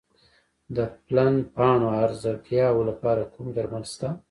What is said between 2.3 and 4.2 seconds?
ګیاوو لپاره کوم درمل شته؟